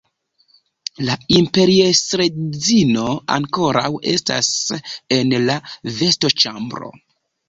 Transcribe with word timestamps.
La 1.07 1.15
imperiestredzino 1.39 3.03
ankoraŭ 3.35 3.91
estas 4.13 4.47
en 5.19 5.37
la 5.51 5.59
vestoĉambro. 5.99 6.91